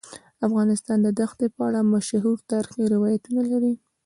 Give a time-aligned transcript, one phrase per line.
[0.47, 3.73] افغانستان د دښتې په اړه مشهور تاریخی روایتونه لري.